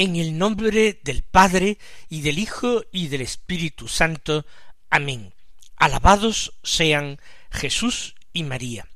En 0.00 0.16
el 0.16 0.38
nombre 0.38 0.98
del 1.04 1.22
Padre 1.22 1.76
y 2.08 2.22
del 2.22 2.38
Hijo 2.38 2.82
y 2.90 3.08
del 3.08 3.20
Espíritu 3.20 3.86
Santo. 3.86 4.46
Amén. 4.88 5.34
Alabados 5.76 6.54
sean 6.62 7.20
Jesús 7.50 8.14
y 8.32 8.44
María. 8.44 8.88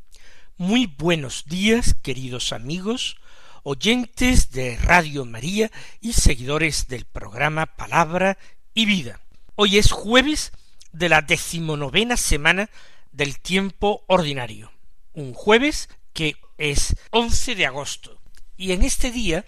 Muy 0.57 0.87
buenos 0.87 1.45
días, 1.45 1.95
queridos 2.03 2.55
amigos, 2.55 3.19
oyentes 3.65 4.51
de 4.51 4.79
Radio 4.79 5.27
María 5.27 5.71
y 6.01 6.15
seguidores 6.15 6.89
del 6.89 7.05
programa 7.05 7.67
Palabra 7.67 8.39
y 8.73 8.87
Vida. 8.87 9.21
Hoy 9.57 9.77
es 9.77 9.93
jueves 9.93 10.53
de 10.93 11.11
la 11.11 11.21
decimonovena 11.21 12.17
semana 12.17 12.71
del 13.13 13.41
tiempo 13.41 14.05
ordinario. 14.07 14.73
Un 15.13 15.35
jueves 15.35 15.91
que 16.15 16.37
es 16.57 16.97
11 17.11 17.57
de 17.57 17.67
agosto. 17.67 18.23
Y 18.57 18.73
en 18.73 18.83
este 18.83 19.11
día 19.11 19.45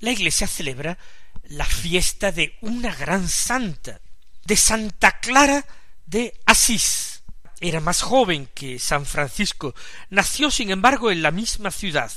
la 0.00 0.10
Iglesia 0.10 0.46
celebra 0.46 0.98
la 1.48 1.64
fiesta 1.64 2.30
de 2.30 2.56
una 2.60 2.94
gran 2.94 3.28
santa, 3.28 4.00
de 4.44 4.56
Santa 4.56 5.18
Clara 5.20 5.64
de 6.06 6.38
Asís. 6.46 7.22
Era 7.60 7.80
más 7.80 8.02
joven 8.02 8.48
que 8.54 8.78
San 8.78 9.04
Francisco, 9.04 9.74
nació 10.10 10.50
sin 10.50 10.70
embargo 10.70 11.10
en 11.10 11.22
la 11.22 11.30
misma 11.30 11.70
ciudad, 11.70 12.12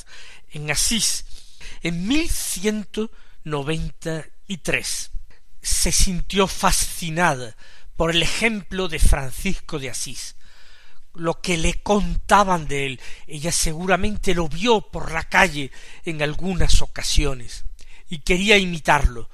en 0.49 0.69
Asís, 0.69 1.25
en 1.81 2.07
mil 2.07 2.29
ciento 2.29 3.09
noventa 3.43 4.25
y 4.47 4.57
tres. 4.57 5.11
Se 5.61 5.91
sintió 5.91 6.47
fascinada 6.47 7.55
por 7.95 8.11
el 8.11 8.21
ejemplo 8.21 8.87
de 8.87 8.99
Francisco 8.99 9.79
de 9.79 9.89
Asís, 9.89 10.35
lo 11.13 11.41
que 11.41 11.57
le 11.57 11.81
contaban 11.81 12.67
de 12.67 12.85
él. 12.85 13.01
Ella 13.27 13.51
seguramente 13.51 14.35
lo 14.35 14.47
vio 14.47 14.81
por 14.91 15.11
la 15.11 15.23
calle 15.23 15.71
en 16.05 16.21
algunas 16.21 16.81
ocasiones 16.81 17.65
y 18.11 18.19
quería 18.19 18.57
imitarlo, 18.57 19.29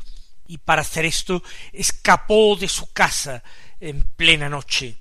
y 0.45 0.59
para 0.59 0.83
hacer 0.83 1.03
esto 1.03 1.43
escapó 1.73 2.55
de 2.55 2.69
su 2.69 2.93
casa 2.93 3.43
en 3.79 4.01
plena 4.15 4.49
noche. 4.49 4.95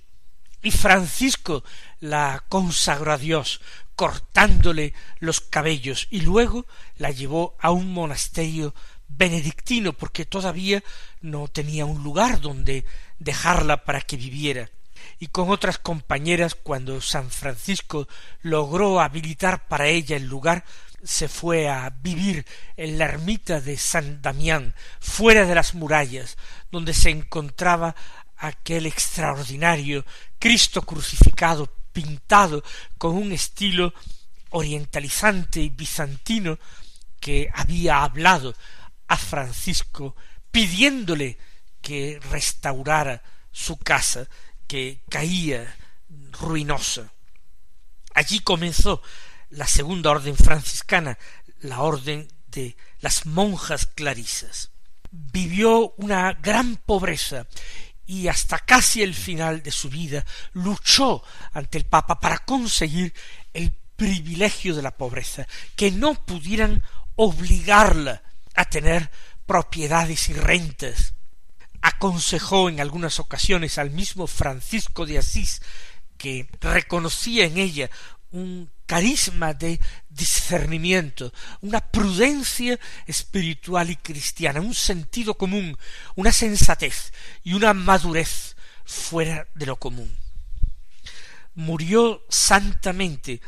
Y 0.63 0.71
Francisco 0.71 1.63
la 2.01 2.43
consagró 2.49 3.13
a 3.13 3.19
Dios, 3.19 3.61
cortándole 3.95 4.95
los 5.21 5.43
cabellos, 5.43 6.09
y 6.11 6.23
luego 6.23 6.65
la 6.97 7.11
llevó 7.11 7.55
a 7.61 7.71
un 7.71 7.93
monasterio 7.93 8.75
benedictino, 9.09 9.93
porque 9.93 10.25
todavía 10.25 10.83
no 11.21 11.47
tenía 11.47 11.85
un 11.85 12.03
lugar 12.03 12.41
donde 12.41 12.87
dejarla 13.19 13.85
para 13.85 14.01
que 14.01 14.17
viviera. 14.17 14.71
Y 15.19 15.27
con 15.27 15.51
otras 15.51 15.79
compañeras, 15.79 16.55
cuando 16.55 17.03
San 17.03 17.31
Francisco 17.31 18.09
logró 18.41 19.01
habilitar 19.01 19.69
para 19.69 19.87
ella 19.87 20.17
el 20.17 20.27
lugar, 20.27 20.65
se 21.07 21.29
fue 21.29 21.69
a 21.69 21.91
vivir 21.91 22.45
en 22.77 22.99
la 22.99 23.07
ermita 23.07 23.61
de 23.61 23.77
San 23.77 24.21
Damián, 24.21 24.75
fuera 25.01 25.47
de 25.47 25.55
las 25.55 25.75
murallas, 25.75 26.37
donde 26.71 26.93
se 26.93 27.11
encontraba 27.11 27.95
aquel 28.37 28.87
extraordinario 28.87 30.05
Cristo 30.39 30.83
crucificado, 30.83 31.73
pintado 31.93 32.63
con 32.99 33.17
un 33.17 33.33
estilo 33.33 33.95
orientalizante 34.51 35.61
y 35.61 35.71
bizantino 35.71 36.59
que 37.21 37.49
había 37.55 38.03
hablado 38.03 38.55
a 39.09 39.17
Francisco 39.17 40.17
pidiéndole 40.51 41.39
que 41.81 42.21
restaurara 42.31 43.23
su 43.53 43.79
casa 43.79 44.29
que 44.67 45.03
caía 45.09 45.77
ruinosa. 46.33 47.13
Allí 48.15 48.41
comenzó 48.41 49.03
la 49.51 49.67
segunda 49.67 50.11
orden 50.11 50.37
franciscana, 50.37 51.19
la 51.61 51.81
orden 51.81 52.29
de 52.49 52.77
las 53.01 53.27
monjas 53.27 53.87
clarisas. 53.87 54.71
Vivió 55.11 55.95
una 55.99 56.33
gran 56.35 56.77
pobreza 56.77 57.47
y 58.07 58.29
hasta 58.29 58.59
casi 58.59 59.03
el 59.03 59.15
final 59.15 59.63
de 59.63 59.73
su 59.73 59.89
vida 59.89 60.25
luchó 60.53 61.23
ante 61.53 61.79
el 61.79 61.85
Papa 61.85 62.21
para 62.21 62.39
conseguir 62.39 63.13
el 63.53 63.73
privilegio 63.97 64.75
de 64.75 64.83
la 64.83 64.97
pobreza, 64.97 65.47
que 65.75 65.91
no 65.91 66.15
pudieran 66.15 66.83
obligarla 67.17 68.23
a 68.55 68.67
tener 68.67 69.11
propiedades 69.47 70.29
y 70.29 70.35
rentas. 70.35 71.15
Aconsejó 71.81 72.69
en 72.69 72.81
algunas 72.81 73.19
ocasiones 73.21 73.79
al 73.79 73.91
mismo 73.91 74.27
Francisco 74.27 75.07
de 75.07 75.19
Asís, 75.19 75.63
que 76.19 76.49
reconocía 76.61 77.45
en 77.45 77.59
ella 77.59 77.91
un 78.31 78.71
carisma 78.87 79.53
de 79.53 79.81
discernimiento, 80.09 81.33
una 81.61 81.81
prudencia 81.81 82.79
espiritual 83.07 83.91
y 83.91 83.97
cristiana, 83.97 84.61
un 84.61 84.75
sentido 84.75 85.37
común, 85.37 85.77
una 86.15 86.33
sensatez 86.33 87.13
y 87.43 87.53
una 87.53 87.75
madurez 87.75 88.57
fuera 88.85 89.49
de 89.55 89.67
lo 89.67 89.77
común. 89.77 90.17
Murió 91.55 92.25
santamente 92.29 93.41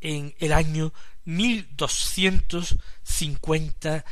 en 0.00 0.34
el 0.38 0.52
año 0.52 0.92
mil 1.24 1.68
doscientos 1.76 2.76
cincuenta 3.02 4.04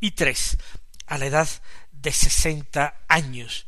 y 0.00 0.12
tres, 0.12 0.56
a 1.06 1.18
la 1.18 1.26
edad 1.26 1.48
de 1.92 2.12
sesenta 2.12 3.04
años. 3.08 3.66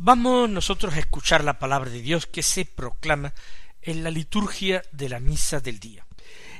Vamos 0.00 0.48
nosotros 0.48 0.94
a 0.94 0.98
escuchar 0.98 1.44
la 1.44 1.58
palabra 1.58 1.90
de 1.90 2.00
Dios 2.00 2.26
que 2.26 2.42
se 2.42 2.64
proclama 2.64 3.34
en 3.82 4.04
la 4.04 4.10
liturgia 4.10 4.82
de 4.92 5.08
la 5.08 5.20
misa 5.20 5.60
del 5.60 5.80
día. 5.80 6.06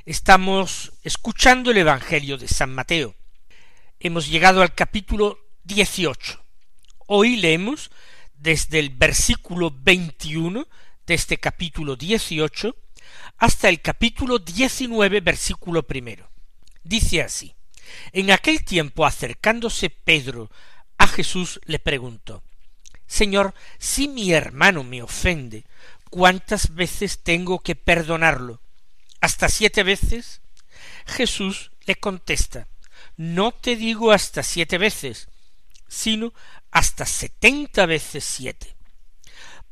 Estamos 0.05 0.93
escuchando 1.05 1.71
el 1.71 1.79
Evangelio 1.79 2.37
de 2.37 2.49
San 2.49 2.75
Mateo. 2.75 3.15
Hemos 4.01 4.29
llegado 4.29 4.61
al 4.61 4.75
capítulo 4.75 5.39
dieciocho. 5.63 6.43
Hoy 7.07 7.37
leemos 7.37 7.91
desde 8.35 8.81
el 8.81 8.91
versículo 8.91 9.71
veintiuno 9.71 10.67
de 11.07 11.15
este 11.15 11.39
capítulo 11.39 11.95
dieciocho 11.95 12.77
hasta 13.39 13.69
el 13.69 13.81
capítulo 13.81 14.41
diecinueve 14.41 15.21
versículo 15.21 15.87
primero. 15.87 16.29
Dice 16.83 17.23
así 17.23 17.55
En 18.13 18.33
aquel 18.33 18.65
tiempo 18.65 19.07
acercándose 19.07 19.91
Pedro 19.91 20.51
a 20.99 21.07
Jesús 21.07 21.61
le 21.67 21.79
preguntó 21.79 22.43
Señor, 23.07 23.55
si 23.79 24.09
mi 24.09 24.33
hermano 24.33 24.85
me 24.85 25.03
ofende, 25.03 25.65
¿cuántas 26.13 26.75
veces 26.75 27.21
tengo 27.23 27.61
que 27.61 27.75
perdonarlo? 27.75 28.61
¿Hasta 29.23 29.49
siete 29.49 29.83
veces? 29.83 30.43
Jesús 31.07 31.73
le 31.87 31.97
contesta, 31.97 32.69
no 33.17 33.53
te 33.53 33.77
digo 33.77 34.13
hasta 34.13 34.43
siete 34.43 34.77
veces, 34.77 35.29
sino 35.89 36.35
hasta 36.71 37.07
setenta 37.07 37.87
veces 37.87 38.25
siete. 38.25 38.77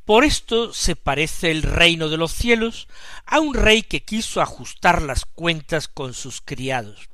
Por 0.06 0.24
esto 0.24 0.72
se 0.72 0.96
parece 0.96 1.50
el 1.50 1.62
reino 1.62 2.08
de 2.08 2.16
los 2.16 2.32
cielos 2.32 2.88
a 3.26 3.38
un 3.38 3.52
rey 3.52 3.82
que 3.82 4.02
quiso 4.02 4.40
ajustar 4.40 5.02
las 5.02 5.26
cuentas 5.26 5.88
con 5.88 6.14
sus 6.14 6.40
criados. 6.40 7.10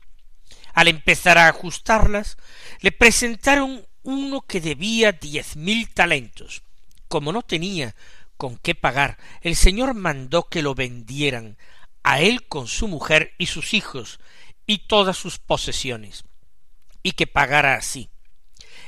Al 0.73 0.87
empezar 0.87 1.37
a 1.37 1.49
ajustarlas, 1.49 2.37
le 2.81 2.93
presentaron 2.93 3.85
uno 4.05 4.43
que 4.43 4.61
debía 4.61 5.11
diez 5.11 5.57
mil 5.57 5.93
talentos. 5.93 6.63
Como 7.09 7.33
no 7.33 7.43
tenía 7.43 7.97
con 8.37 8.57
qué 8.59 8.75
pagar, 8.75 9.19
el 9.41 9.57
señor 9.57 9.95
mandó 9.95 10.49
que 10.49 10.63
lo 10.63 10.75
vendieran 10.75 11.57
a 12.03 12.21
él 12.21 12.47
con 12.47 12.69
su 12.69 12.89
mujer 12.89 13.35
y 13.39 13.47
sus 13.47 13.75
hijos 13.75 14.21
y 14.67 14.87
todas 14.87 15.17
sus 15.17 15.39
posesiones, 15.39 16.25
y 17.03 17.13
que 17.13 17.27
pagara 17.27 17.75
así. 17.75 18.11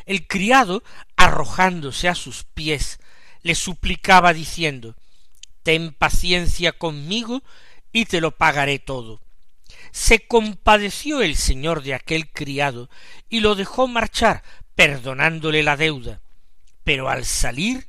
El 0.06 0.26
criado, 0.26 0.82
arrojándose 1.16 2.08
a 2.08 2.14
sus 2.14 2.44
pies, 2.44 2.98
le 3.42 3.54
suplicaba 3.54 4.32
diciendo 4.32 4.96
Ten 5.62 5.92
paciencia 5.92 6.72
conmigo 6.72 7.42
y 7.92 8.06
te 8.06 8.20
lo 8.20 8.30
pagaré 8.30 8.78
todo. 8.78 9.20
Se 9.90 10.26
compadeció 10.26 11.20
el 11.20 11.36
señor 11.36 11.82
de 11.82 11.94
aquel 11.94 12.30
criado 12.30 12.88
y 13.28 13.40
lo 13.40 13.54
dejó 13.54 13.86
marchar, 13.86 14.42
perdonándole 14.74 15.62
la 15.62 15.76
deuda. 15.76 16.22
Pero 16.84 17.08
al 17.08 17.24
salir 17.24 17.88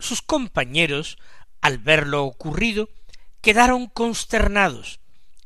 Sus 0.00 0.22
compañeros, 0.22 1.18
al 1.60 1.78
ver 1.78 2.06
lo 2.06 2.24
ocurrido, 2.24 2.88
quedaron 3.40 3.86
consternados 3.86 5.00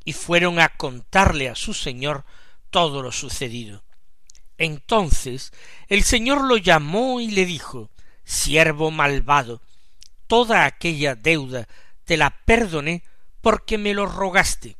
y 0.05 0.12
fueron 0.12 0.61
a 0.61 0.71
contarle 0.71 1.49
a 1.49 1.55
su 1.55 1.75
señor 1.75 2.25
todo 2.71 3.03
lo 3.03 3.12
sucedido. 3.12 3.85
Entonces 4.59 5.53
el 5.89 6.05
señor 6.05 6.45
lo 6.45 6.56
llamó 6.56 7.21
y 7.21 7.29
le 7.29 7.45
dijo 7.45 7.91
Siervo 8.25 8.91
malvado, 8.91 9.61
toda 10.27 10.65
aquella 10.65 11.15
deuda 11.15 11.69
te 12.05 12.17
la 12.17 12.31
perdoné 12.45 13.03
porque 13.41 13.77
me 13.77 13.93
lo 13.93 14.06
rogaste. 14.06 14.77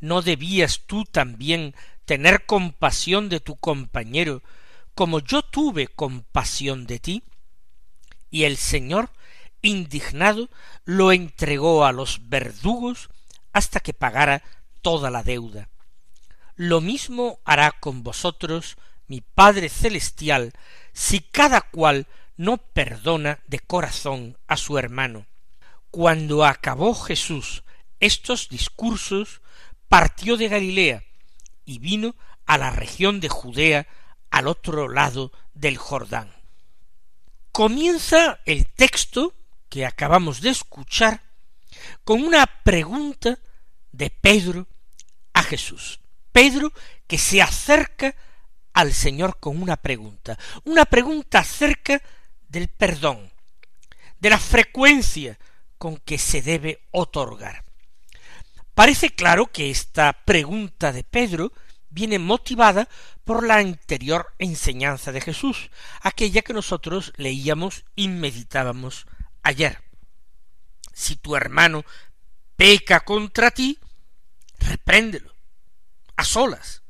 ¿No 0.00 0.22
debías 0.22 0.80
tú 0.86 1.04
también 1.04 1.74
tener 2.04 2.46
compasión 2.46 3.28
de 3.28 3.40
tu 3.40 3.56
compañero 3.56 4.42
como 4.94 5.20
yo 5.20 5.42
tuve 5.42 5.86
compasión 5.86 6.86
de 6.86 6.98
ti? 6.98 7.22
Y 8.32 8.44
el 8.44 8.56
Señor, 8.56 9.10
indignado, 9.60 10.48
lo 10.84 11.12
entregó 11.12 11.84
a 11.84 11.92
los 11.92 12.28
verdugos 12.28 13.10
hasta 13.52 13.78
que 13.78 13.92
pagara 13.92 14.42
toda 14.80 15.10
la 15.10 15.22
deuda. 15.22 15.68
Lo 16.56 16.80
mismo 16.80 17.38
hará 17.44 17.70
con 17.70 18.02
vosotros 18.02 18.78
mi 19.06 19.20
Padre 19.20 19.68
Celestial 19.68 20.54
si 20.94 21.20
cada 21.20 21.60
cual 21.60 22.06
no 22.38 22.56
perdona 22.56 23.38
de 23.46 23.60
corazón 23.60 24.38
a 24.48 24.56
su 24.56 24.78
hermano. 24.78 25.26
Cuando 25.90 26.46
acabó 26.46 26.94
Jesús 26.94 27.64
estos 28.00 28.48
discursos, 28.48 29.42
partió 29.88 30.38
de 30.38 30.48
Galilea 30.48 31.04
y 31.66 31.80
vino 31.80 32.16
a 32.46 32.56
la 32.56 32.70
región 32.70 33.20
de 33.20 33.28
Judea 33.28 33.86
al 34.30 34.48
otro 34.48 34.88
lado 34.88 35.32
del 35.52 35.76
Jordán. 35.76 36.41
Comienza 37.52 38.40
el 38.46 38.66
texto 38.66 39.34
que 39.68 39.84
acabamos 39.84 40.40
de 40.40 40.48
escuchar 40.48 41.20
con 42.02 42.22
una 42.22 42.46
pregunta 42.46 43.38
de 43.92 44.08
Pedro 44.08 44.66
a 45.34 45.42
Jesús. 45.42 46.00
Pedro 46.32 46.72
que 47.06 47.18
se 47.18 47.42
acerca 47.42 48.14
al 48.72 48.94
Señor 48.94 49.38
con 49.38 49.60
una 49.60 49.76
pregunta, 49.76 50.38
una 50.64 50.86
pregunta 50.86 51.40
acerca 51.40 52.00
del 52.48 52.68
perdón, 52.68 53.30
de 54.18 54.30
la 54.30 54.38
frecuencia 54.38 55.38
con 55.76 55.98
que 55.98 56.16
se 56.16 56.40
debe 56.40 56.80
otorgar. 56.90 57.66
Parece 58.72 59.10
claro 59.10 59.52
que 59.52 59.70
esta 59.70 60.24
pregunta 60.24 60.90
de 60.90 61.04
Pedro 61.04 61.52
viene 61.92 62.18
motivada 62.18 62.88
por 63.24 63.46
la 63.46 63.56
anterior 63.56 64.34
enseñanza 64.38 65.12
de 65.12 65.20
Jesús, 65.20 65.70
aquella 66.00 66.42
que 66.42 66.54
nosotros 66.54 67.12
leíamos 67.16 67.84
y 67.94 68.08
meditábamos 68.08 69.06
ayer. 69.42 69.82
Si 70.92 71.16
tu 71.16 71.36
hermano 71.36 71.84
peca 72.56 73.00
contra 73.00 73.50
ti, 73.50 73.78
repréndelo, 74.58 75.34
a 76.16 76.24
solas. 76.24 76.82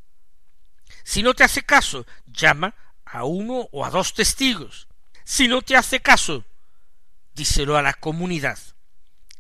Si 1.04 1.22
no 1.22 1.34
te 1.34 1.44
hace 1.44 1.62
caso, 1.62 2.06
llama 2.26 2.75
a 3.04 3.25
uno 3.25 3.69
o 3.72 3.84
a 3.84 3.90
dos 3.90 4.14
testigos. 4.14 4.88
Si 5.25 5.49
no 5.49 5.62
te 5.62 5.76
hace 5.76 6.00
caso, 6.00 6.44
díselo 7.34 7.76
a 7.76 7.82
la 7.82 7.94
comunidad. 7.94 8.58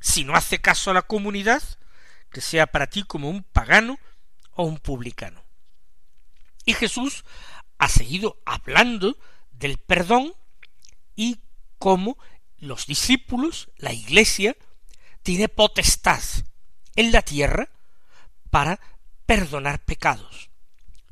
Si 0.00 0.24
no 0.24 0.34
hace 0.34 0.60
caso 0.60 0.90
a 0.90 0.94
la 0.94 1.02
comunidad, 1.02 1.62
que 2.30 2.40
sea 2.40 2.66
para 2.66 2.88
ti 2.88 3.04
como 3.04 3.30
un 3.30 3.44
pagano 3.44 3.98
o 4.52 4.64
un 4.64 4.78
publicano. 4.78 5.41
Y 6.64 6.74
Jesús 6.74 7.24
ha 7.78 7.88
seguido 7.88 8.38
hablando 8.44 9.16
del 9.50 9.78
perdón 9.78 10.34
y 11.16 11.40
cómo 11.78 12.16
los 12.58 12.86
discípulos, 12.86 13.70
la 13.76 13.92
Iglesia, 13.92 14.56
tiene 15.22 15.48
potestad 15.48 16.22
en 16.94 17.12
la 17.12 17.22
tierra 17.22 17.68
para 18.50 18.78
perdonar 19.26 19.84
pecados. 19.84 20.50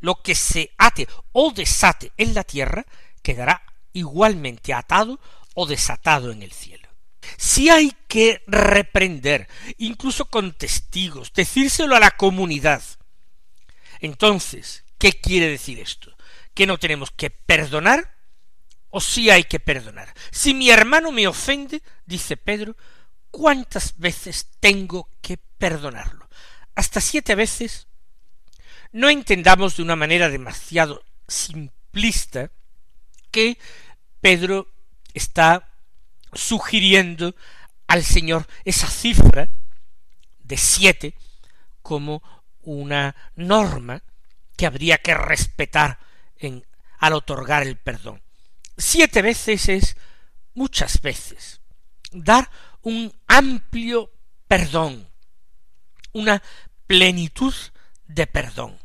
Lo 0.01 0.23
que 0.23 0.35
se 0.35 0.71
ate 0.79 1.09
o 1.33 1.53
desate 1.53 2.13
en 2.17 2.35
la 2.35 2.45
tierra 2.45 2.87
quedará 3.23 3.63
igualmente 3.93 4.73
atado 4.73 5.21
o 5.55 5.67
desatado 5.67 6.31
en 6.31 6.43
el 6.43 6.53
cielo. 6.53 6.89
Si 7.37 7.69
hay 7.69 7.93
que 8.09 8.43
reprender, 8.47 9.49
incluso 9.79 10.27
con 10.27 10.53
testigos, 10.53 11.33
decírselo 11.33 11.97
a 11.97 12.01
la 12.01 12.13
comunidad, 12.13 12.83
entonces 14.01 14.85
¿Qué 15.01 15.13
quiere 15.13 15.49
decir 15.49 15.81
esto? 15.81 16.15
¿Que 16.53 16.67
no 16.67 16.77
tenemos 16.77 17.11
que 17.11 17.31
perdonar? 17.31 18.19
¿O 18.91 19.01
sí 19.01 19.31
hay 19.31 19.45
que 19.45 19.59
perdonar? 19.59 20.13
Si 20.31 20.53
mi 20.53 20.69
hermano 20.69 21.11
me 21.11 21.27
ofende, 21.27 21.83
dice 22.05 22.37
Pedro, 22.37 22.77
¿cuántas 23.31 23.97
veces 23.97 24.51
tengo 24.61 25.09
que 25.23 25.39
perdonarlo? 25.39 26.29
¿Hasta 26.75 27.01
siete 27.01 27.35
veces? 27.35 27.87
No 28.93 29.09
entendamos 29.09 29.79
de 29.79 29.85
una 29.85 29.97
manera 29.97 30.29
demasiado 30.29 31.03
simplista 31.27 32.51
que 33.31 33.57
Pedro 34.21 34.71
está 35.15 35.67
sugiriendo 36.35 37.35
al 37.87 38.05
Señor 38.05 38.47
esa 38.67 38.89
cifra 38.89 39.49
de 40.41 40.59
siete 40.59 41.15
como 41.81 42.23
una 42.61 43.17
norma 43.35 44.03
que 44.61 44.67
habría 44.67 44.99
que 44.99 45.15
respetar 45.15 45.99
en, 46.37 46.67
al 46.99 47.15
otorgar 47.15 47.63
el 47.63 47.79
perdón. 47.79 48.21
Siete 48.77 49.23
veces 49.23 49.71
es 49.71 49.97
muchas 50.53 51.01
veces. 51.01 51.63
Dar 52.13 52.51
un 52.83 53.11
amplio 53.27 54.13
perdón, 54.47 55.09
una 56.13 56.43
plenitud 56.87 57.55
de 58.05 58.27
perdón. 58.27 58.79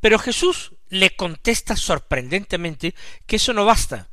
Pero 0.00 0.18
Jesús 0.18 0.72
le 0.88 1.14
contesta 1.14 1.76
sorprendentemente 1.76 2.96
que 3.24 3.36
eso 3.36 3.52
no 3.52 3.64
basta. 3.64 4.08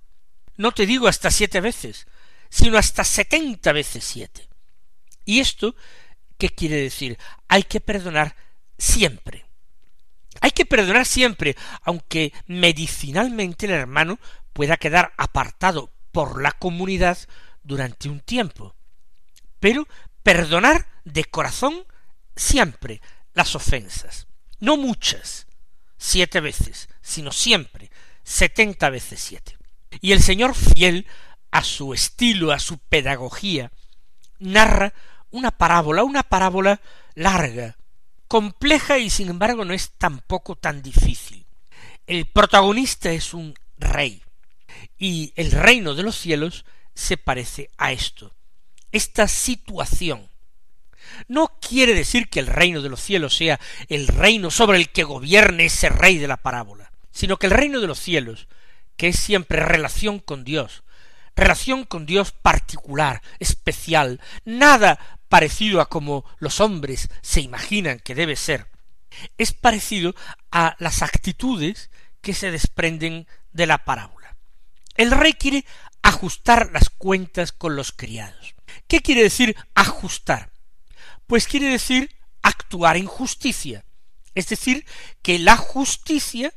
No 0.56 0.72
te 0.72 0.86
digo 0.86 1.08
hasta 1.08 1.32
siete 1.32 1.62
veces, 1.62 2.06
sino 2.48 2.78
hasta 2.78 3.04
setenta 3.04 3.72
veces 3.72 4.04
siete. 4.04 4.48
¿Y 5.26 5.40
esto 5.40 5.76
qué 6.38 6.50
quiere 6.50 6.76
decir? 6.76 7.18
Hay 7.48 7.64
que 7.64 7.82
perdonar 7.82 8.36
siempre. 8.78 9.48
Hay 10.42 10.52
que 10.52 10.66
perdonar 10.66 11.06
siempre, 11.06 11.56
aunque 11.84 12.34
medicinalmente 12.48 13.68
el 13.68 13.74
hermano 13.74 14.20
pueda 14.54 14.78
quedar 14.78 15.14
apartado 15.18 15.92
por 16.12 16.42
la 16.42 16.52
comunidad 16.52 17.18
durante 17.64 18.10
un 18.10 18.20
tiempo. 18.20 18.76
Pero 19.60 19.88
perdonar 20.24 20.88
de 21.06 21.26
corazón 21.26 21.86
siempre 22.36 23.02
las 23.34 23.56
ofensas, 23.56 24.28
no 24.60 24.78
muchas, 24.78 25.48
siete 25.98 26.42
veces, 26.42 26.90
sino 27.02 27.32
siempre, 27.32 27.92
setenta 28.24 28.90
veces 28.90 29.22
siete. 29.22 29.58
Y 30.02 30.12
el 30.12 30.22
Señor 30.22 30.56
fiel 30.56 31.06
a 31.52 31.64
su 31.64 31.94
estilo, 31.94 32.52
a 32.52 32.60
su 32.60 32.80
pedagogía, 32.80 33.72
narra 34.40 34.94
una 35.30 35.52
parábola, 35.52 36.04
una 36.04 36.24
parábola 36.24 36.82
larga, 37.14 37.78
compleja 38.32 38.98
y 38.98 39.10
sin 39.10 39.28
embargo 39.28 39.66
no 39.66 39.74
es 39.74 39.92
tampoco 39.98 40.56
tan 40.56 40.82
difícil. 40.82 41.46
El 42.08 42.28
protagonista 42.28 43.12
es 43.12 43.34
un 43.34 43.54
rey 43.78 44.24
y 44.98 45.34
el 45.36 45.52
reino 45.52 45.96
de 45.96 46.04
los 46.04 46.16
cielos 46.16 46.64
se 46.94 47.18
parece 47.18 47.70
a 47.78 47.92
esto. 47.92 48.34
Esta 48.94 49.28
situación 49.28 50.30
no 51.28 51.58
quiere 51.60 51.94
decir 51.94 52.30
que 52.30 52.40
el 52.40 52.48
reino 52.48 52.82
de 52.82 52.88
los 52.88 53.02
cielos 53.02 53.36
sea 53.36 53.60
el 53.90 54.08
reino 54.08 54.50
sobre 54.50 54.78
el 54.78 54.92
que 54.92 55.04
gobierne 55.04 55.66
ese 55.66 55.90
rey 55.90 56.18
de 56.18 56.30
la 56.30 56.38
parábola, 56.38 56.90
sino 57.12 57.36
que 57.36 57.48
el 57.48 57.52
reino 57.52 57.82
de 57.82 57.88
los 57.88 58.00
cielos, 58.00 58.48
que 58.96 59.10
es 59.10 59.20
siempre 59.20 59.60
relación 59.60 60.20
con 60.20 60.46
Dios, 60.46 60.84
relación 61.36 61.86
con 61.86 62.06
Dios 62.06 62.32
particular, 62.32 63.22
especial, 63.40 64.20
nada 64.46 65.20
parecido 65.30 65.82
a 65.82 65.90
como 65.90 66.26
los 66.40 66.60
hombres 66.60 67.10
se 67.22 67.42
imaginan 67.42 68.00
que 68.00 68.16
debe 68.16 68.36
ser, 68.36 68.68
es 69.38 69.54
parecido 69.54 70.16
a 70.52 70.76
las 70.80 71.02
actitudes 71.02 71.90
que 72.22 72.34
se 72.34 72.52
desprenden 72.52 73.28
de 73.52 73.66
la 73.66 73.86
parábola. 73.86 74.36
El 74.96 75.12
rey 75.12 75.34
quiere 75.34 75.66
ajustar 76.02 76.72
las 76.72 76.90
cuentas 76.90 77.52
con 77.52 77.76
los 77.76 77.92
criados. 77.92 78.56
¿Qué 78.88 79.02
quiere 79.02 79.24
decir 79.24 79.56
ajustar? 79.76 80.52
Pues 81.28 81.48
quiere 81.48 81.68
decir 81.70 82.16
actuar 82.42 82.98
en 82.98 83.06
justicia, 83.06 83.86
es 84.36 84.48
decir, 84.48 84.86
que 85.22 85.40
la 85.40 85.58
justicia 85.58 86.54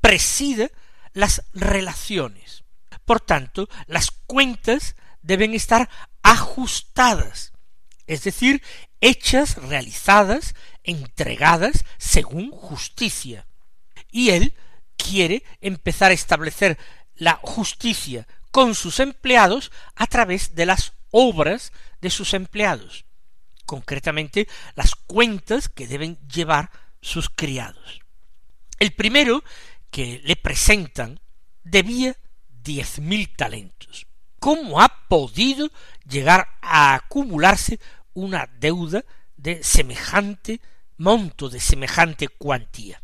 presida 0.00 0.70
las 1.12 1.42
relaciones. 1.52 2.61
Por 3.04 3.20
tanto, 3.20 3.68
las 3.86 4.10
cuentas 4.10 4.96
deben 5.22 5.54
estar 5.54 5.88
ajustadas, 6.22 7.52
es 8.06 8.24
decir, 8.24 8.62
hechas, 9.00 9.56
realizadas, 9.56 10.54
entregadas 10.84 11.84
según 11.98 12.50
justicia. 12.50 13.46
Y 14.10 14.30
él 14.30 14.54
quiere 14.96 15.42
empezar 15.60 16.10
a 16.10 16.14
establecer 16.14 16.78
la 17.16 17.38
justicia 17.42 18.26
con 18.50 18.74
sus 18.74 19.00
empleados 19.00 19.72
a 19.96 20.06
través 20.06 20.54
de 20.54 20.66
las 20.66 20.92
obras 21.10 21.72
de 22.00 22.10
sus 22.10 22.34
empleados, 22.34 23.04
concretamente 23.64 24.48
las 24.74 24.94
cuentas 24.94 25.68
que 25.68 25.86
deben 25.86 26.18
llevar 26.28 26.70
sus 27.00 27.28
criados. 27.28 28.00
El 28.78 28.92
primero 28.92 29.42
que 29.90 30.20
le 30.24 30.36
presentan 30.36 31.20
debía 31.64 32.16
diez 32.62 32.98
mil 32.98 33.34
talentos. 33.34 34.06
¿Cómo 34.38 34.80
ha 34.80 35.06
podido 35.08 35.70
llegar 36.08 36.48
a 36.60 36.94
acumularse 36.94 37.78
una 38.14 38.46
deuda 38.58 39.04
de 39.36 39.62
semejante 39.62 40.60
monto, 40.96 41.48
de 41.48 41.60
semejante 41.60 42.28
cuantía? 42.28 43.02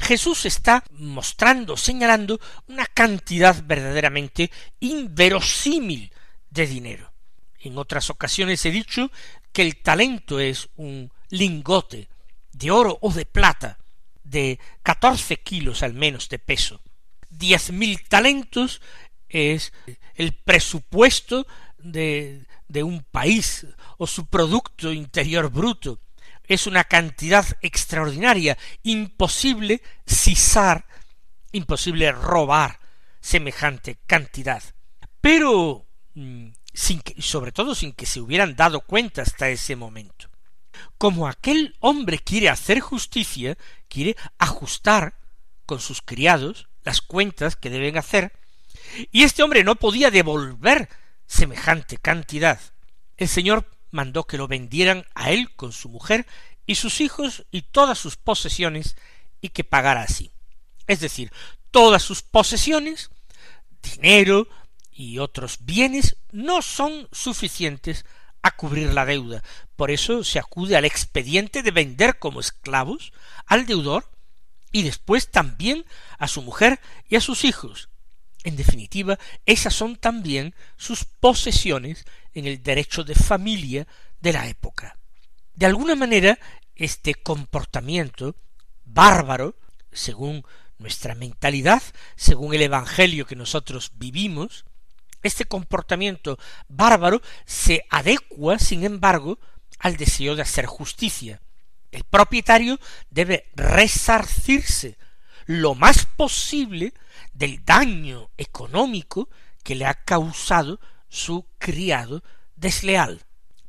Jesús 0.00 0.46
está 0.46 0.84
mostrando, 0.90 1.76
señalando 1.76 2.40
una 2.68 2.86
cantidad 2.86 3.62
verdaderamente 3.64 4.50
inverosímil 4.78 6.12
de 6.50 6.66
dinero. 6.66 7.12
En 7.60 7.76
otras 7.76 8.08
ocasiones 8.10 8.64
he 8.64 8.70
dicho 8.70 9.10
que 9.52 9.62
el 9.62 9.82
talento 9.82 10.38
es 10.38 10.68
un 10.76 11.10
lingote 11.30 12.08
de 12.52 12.70
oro 12.70 12.98
o 13.00 13.12
de 13.12 13.26
plata 13.26 13.78
de 14.22 14.58
catorce 14.82 15.38
kilos 15.38 15.82
al 15.82 15.94
menos 15.94 16.28
de 16.28 16.38
peso. 16.38 16.80
Diez 17.30 17.70
mil 17.72 18.02
talentos 18.08 18.80
es 19.28 19.72
el 20.14 20.34
presupuesto 20.34 21.46
de, 21.78 22.46
de 22.68 22.82
un 22.82 23.02
país 23.02 23.66
o 23.98 24.06
su 24.06 24.26
producto 24.26 24.92
interior 24.92 25.50
bruto 25.50 26.00
es 26.48 26.66
una 26.66 26.84
cantidad 26.84 27.46
extraordinaria, 27.60 28.56
imposible 28.82 29.82
cisar, 30.06 30.86
imposible 31.52 32.10
robar 32.10 32.80
semejante 33.20 33.98
cantidad. 34.06 34.62
Pero 35.20 35.86
mm, 36.14 36.48
sin 36.72 37.00
que, 37.00 37.20
sobre 37.20 37.52
todo 37.52 37.74
sin 37.74 37.92
que 37.92 38.06
se 38.06 38.20
hubieran 38.20 38.56
dado 38.56 38.80
cuenta 38.80 39.22
hasta 39.22 39.50
ese 39.50 39.76
momento. 39.76 40.30
Como 40.96 41.28
aquel 41.28 41.76
hombre 41.80 42.18
quiere 42.18 42.48
hacer 42.48 42.80
justicia, 42.80 43.58
quiere 43.88 44.16
ajustar 44.38 45.18
con 45.66 45.80
sus 45.80 46.00
criados 46.00 46.67
las 46.88 47.02
cuentas 47.02 47.54
que 47.54 47.68
deben 47.68 47.98
hacer, 47.98 48.32
y 49.12 49.24
este 49.24 49.42
hombre 49.42 49.62
no 49.62 49.76
podía 49.76 50.10
devolver 50.10 50.88
semejante 51.26 51.98
cantidad. 51.98 52.58
El 53.18 53.28
Señor 53.28 53.70
mandó 53.90 54.24
que 54.24 54.38
lo 54.38 54.48
vendieran 54.48 55.04
a 55.14 55.30
él 55.30 55.54
con 55.54 55.72
su 55.72 55.90
mujer 55.90 56.26
y 56.64 56.76
sus 56.76 57.02
hijos 57.02 57.44
y 57.50 57.60
todas 57.60 57.98
sus 57.98 58.16
posesiones 58.16 58.96
y 59.42 59.50
que 59.50 59.64
pagara 59.64 60.00
así. 60.00 60.30
Es 60.86 61.00
decir, 61.00 61.30
todas 61.70 62.02
sus 62.02 62.22
posesiones, 62.22 63.10
dinero 63.82 64.48
y 64.90 65.18
otros 65.18 65.58
bienes 65.60 66.16
no 66.32 66.62
son 66.62 67.06
suficientes 67.12 68.06
a 68.40 68.52
cubrir 68.52 68.94
la 68.94 69.04
deuda. 69.04 69.42
Por 69.76 69.90
eso 69.90 70.24
se 70.24 70.38
acude 70.38 70.74
al 70.74 70.86
expediente 70.86 71.62
de 71.62 71.70
vender 71.70 72.18
como 72.18 72.40
esclavos 72.40 73.12
al 73.44 73.66
deudor 73.66 74.10
y 74.72 74.82
después 74.82 75.30
también 75.30 75.84
a 76.18 76.28
su 76.28 76.42
mujer 76.42 76.80
y 77.08 77.16
a 77.16 77.20
sus 77.20 77.44
hijos. 77.44 77.88
En 78.44 78.56
definitiva, 78.56 79.18
esas 79.46 79.74
son 79.74 79.96
también 79.96 80.54
sus 80.76 81.04
posesiones 81.04 82.04
en 82.34 82.46
el 82.46 82.62
derecho 82.62 83.04
de 83.04 83.14
familia 83.14 83.86
de 84.20 84.32
la 84.32 84.46
época. 84.48 84.96
De 85.54 85.66
alguna 85.66 85.96
manera, 85.96 86.38
este 86.76 87.14
comportamiento 87.14 88.36
bárbaro, 88.84 89.56
según 89.92 90.44
nuestra 90.78 91.14
mentalidad, 91.14 91.82
según 92.16 92.54
el 92.54 92.62
Evangelio 92.62 93.26
que 93.26 93.34
nosotros 93.36 93.92
vivimos, 93.96 94.64
este 95.22 95.44
comportamiento 95.44 96.38
bárbaro 96.68 97.20
se 97.44 97.84
adecua, 97.90 98.58
sin 98.58 98.84
embargo, 98.84 99.40
al 99.80 99.96
deseo 99.96 100.36
de 100.36 100.42
hacer 100.42 100.66
justicia. 100.66 101.40
El 101.90 102.04
propietario 102.04 102.78
debe 103.10 103.50
resarcirse 103.54 104.98
lo 105.46 105.74
más 105.74 106.04
posible 106.04 106.92
del 107.32 107.64
daño 107.64 108.30
económico 108.36 109.30
que 109.62 109.74
le 109.74 109.86
ha 109.86 109.94
causado 109.94 110.80
su 111.08 111.46
criado 111.58 112.22
desleal. 112.56 113.24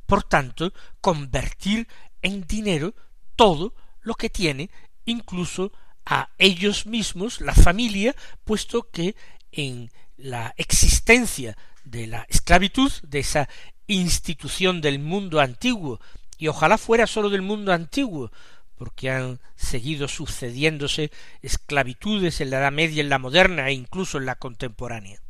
Por 0.06 0.24
tanto, 0.24 0.72
convertir 1.00 1.88
en 2.20 2.46
dinero 2.46 2.94
todo 3.36 3.74
lo 4.02 4.14
que 4.14 4.28
tiene, 4.28 4.70
incluso 5.04 5.72
a 6.04 6.30
ellos 6.38 6.86
mismos, 6.86 7.40
la 7.40 7.54
familia, 7.54 8.14
puesto 8.44 8.90
que 8.90 9.16
en 9.52 9.90
la 10.16 10.52
existencia 10.56 11.56
de 11.84 12.06
la 12.06 12.26
esclavitud, 12.28 12.92
de 13.02 13.20
esa 13.20 13.48
institución 13.86 14.80
del 14.80 14.98
mundo 14.98 15.40
antiguo, 15.40 16.00
y 16.40 16.48
ojalá 16.48 16.78
fuera 16.78 17.06
sólo 17.06 17.28
del 17.28 17.42
mundo 17.42 17.70
antiguo, 17.72 18.32
porque 18.76 19.10
han 19.10 19.40
seguido 19.56 20.08
sucediéndose 20.08 21.12
esclavitudes 21.42 22.40
en 22.40 22.48
la 22.48 22.60
Edad 22.60 22.72
Media, 22.72 23.02
en 23.02 23.10
la 23.10 23.18
moderna 23.18 23.68
e 23.68 23.74
incluso 23.74 24.16
en 24.16 24.24
la 24.24 24.36
contemporánea. 24.36 25.20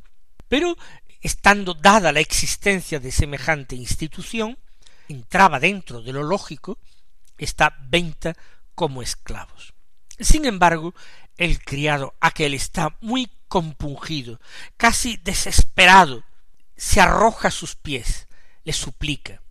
Pero 0.47 0.77
estando 1.21 1.75
dada 1.75 2.13
la 2.13 2.21
existencia 2.21 3.01
de 3.01 3.11
semejante 3.11 3.75
institución, 3.75 4.57
entraba 5.09 5.59
dentro 5.59 6.01
de 6.01 6.13
lo 6.13 6.23
lógico 6.23 6.79
esta 7.39 7.77
venta 7.89 8.37
como 8.77 9.03
esclavos. 9.03 9.75
Sin 10.21 10.45
embargo, 10.45 10.95
el 11.37 11.59
criado 11.59 12.15
aquel 12.21 12.55
está 12.55 12.97
muy 13.01 13.33
compungido, 13.49 14.41
casi 14.77 15.17
desesperado, 15.17 16.23
se 16.77 17.01
arroja 17.01 17.49
a 17.49 17.51
sus 17.51 17.75
pies, 17.75 18.29
le 18.63 18.73
suplica. 18.73 19.43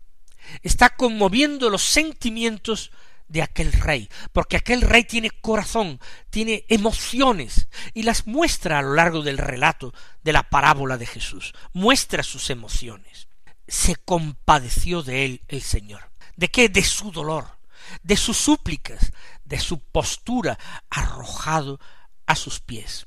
Está 0.61 0.89
conmoviendo 0.89 1.69
los 1.69 1.83
sentimientos 1.83 2.91
de 3.29 3.43
aquel 3.43 3.71
rey, 3.71 4.09
porque 4.33 4.57
aquel 4.57 4.81
rey 4.81 5.03
tiene 5.03 5.29
corazón, 5.29 5.99
tiene 6.29 6.65
emociones, 6.67 7.69
y 7.93 8.03
las 8.03 8.27
muestra 8.27 8.79
a 8.79 8.81
lo 8.81 8.95
largo 8.95 9.21
del 9.21 9.37
relato 9.37 9.93
de 10.23 10.33
la 10.33 10.49
parábola 10.49 10.97
de 10.97 11.05
Jesús, 11.05 11.53
muestra 11.71 12.23
sus 12.23 12.49
emociones. 12.49 13.27
Se 13.67 13.95
compadeció 13.95 15.03
de 15.03 15.25
él 15.25 15.43
el 15.47 15.61
Señor. 15.61 16.11
¿De 16.35 16.49
qué? 16.49 16.69
De 16.69 16.83
su 16.83 17.11
dolor, 17.11 17.59
de 18.01 18.17
sus 18.17 18.37
súplicas, 18.37 19.11
de 19.43 19.59
su 19.59 19.79
postura 19.79 20.57
arrojado 20.89 21.79
a 22.25 22.35
sus 22.35 22.59
pies. 22.59 23.05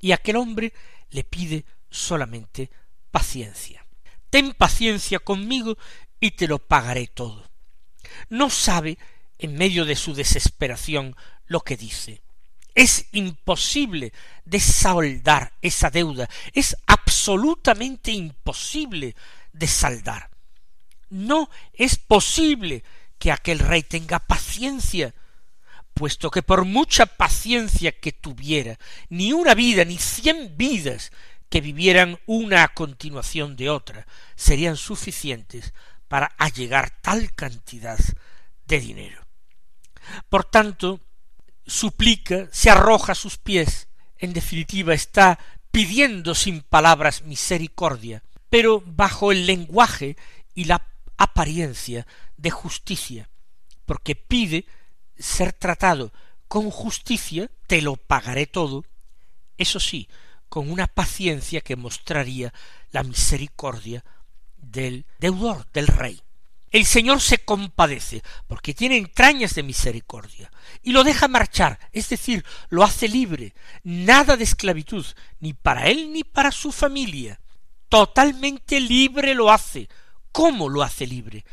Y 0.00 0.10
aquel 0.10 0.36
hombre 0.36 0.72
le 1.10 1.22
pide 1.22 1.64
solamente 1.88 2.70
paciencia. 3.12 3.86
Ten 4.30 4.54
paciencia 4.54 5.20
conmigo 5.20 5.76
y 6.22 6.30
te 6.30 6.46
lo 6.46 6.60
pagaré 6.60 7.08
todo. 7.08 7.50
No 8.28 8.48
sabe 8.48 8.96
en 9.38 9.56
medio 9.56 9.84
de 9.84 9.96
su 9.96 10.14
desesperación 10.14 11.16
lo 11.46 11.60
que 11.62 11.76
dice. 11.76 12.22
Es 12.76 13.06
imposible 13.10 14.12
desaldar 14.44 15.52
esa 15.60 15.90
deuda, 15.90 16.30
es 16.52 16.76
absolutamente 16.86 18.12
imposible 18.12 19.16
de 19.52 19.66
saldar. 19.66 20.30
No 21.10 21.50
es 21.72 21.98
posible 21.98 22.84
que 23.18 23.32
aquel 23.32 23.58
rey 23.58 23.82
tenga 23.82 24.20
paciencia, 24.20 25.12
puesto 25.92 26.30
que 26.30 26.42
por 26.42 26.64
mucha 26.64 27.04
paciencia 27.04 27.90
que 27.90 28.12
tuviera, 28.12 28.78
ni 29.08 29.32
una 29.32 29.54
vida, 29.54 29.84
ni 29.84 29.98
cien 29.98 30.56
vidas 30.56 31.10
que 31.50 31.60
vivieran 31.60 32.20
una 32.26 32.62
a 32.62 32.68
continuación 32.68 33.56
de 33.56 33.70
otra, 33.70 34.06
serían 34.36 34.76
suficientes 34.76 35.74
para 36.12 36.30
allegar 36.36 36.90
tal 37.00 37.32
cantidad 37.32 37.98
de 38.66 38.80
dinero. 38.80 39.26
Por 40.28 40.44
tanto, 40.44 41.00
suplica, 41.66 42.48
se 42.52 42.68
arroja 42.68 43.12
a 43.12 43.14
sus 43.14 43.38
pies, 43.38 43.88
en 44.18 44.34
definitiva 44.34 44.92
está 44.92 45.38
pidiendo 45.70 46.34
sin 46.34 46.60
palabras 46.60 47.22
misericordia, 47.22 48.22
pero 48.50 48.82
bajo 48.84 49.32
el 49.32 49.46
lenguaje 49.46 50.18
y 50.54 50.64
la 50.64 50.86
apariencia 51.16 52.06
de 52.36 52.50
justicia, 52.50 53.30
porque 53.86 54.14
pide 54.14 54.66
ser 55.18 55.54
tratado 55.54 56.12
con 56.46 56.70
justicia, 56.70 57.50
te 57.66 57.80
lo 57.80 57.96
pagaré 57.96 58.46
todo, 58.46 58.84
eso 59.56 59.80
sí, 59.80 60.10
con 60.50 60.70
una 60.70 60.88
paciencia 60.88 61.62
que 61.62 61.76
mostraría 61.76 62.52
la 62.90 63.02
misericordia 63.02 64.04
del 64.62 65.04
deudor, 65.18 65.66
del 65.72 65.86
rey. 65.86 66.22
el 66.70 66.86
Señor 66.86 67.20
se 67.20 67.36
compadece, 67.44 68.22
porque 68.46 68.72
tiene 68.72 68.96
entrañas 68.96 69.54
de 69.54 69.62
misericordia, 69.62 70.50
y 70.82 70.92
lo 70.92 71.04
deja 71.04 71.28
marchar, 71.28 71.78
es 71.92 72.08
decir, 72.08 72.46
lo 72.70 72.82
hace 72.82 73.08
libre, 73.08 73.52
nada 73.82 74.38
de 74.38 74.44
esclavitud, 74.44 75.04
ni 75.38 75.52
para 75.52 75.88
él 75.88 76.10
ni 76.14 76.24
para 76.24 76.50
su 76.50 76.72
familia. 76.72 77.38
Totalmente 77.90 78.80
libre 78.80 79.34
lo 79.34 79.50
hace. 79.52 79.86
¿Cómo 80.32 80.70
lo 80.70 80.82
hace 80.82 81.06
libre? 81.06 81.44